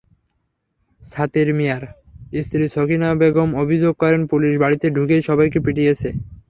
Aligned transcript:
ছাতির 1.01 1.49
মিয়ার 1.57 1.83
স্ত্রী 2.39 2.65
সখিনা 2.75 3.09
বেগম 3.21 3.49
অভিযোগ 3.63 3.93
করেন, 4.01 4.21
পুলিশ 4.31 4.53
বাড়িতে 4.63 4.87
ঢুকেই 4.95 5.21
সবাইকে 5.29 5.59
পিটিয়েছে। 5.65 6.09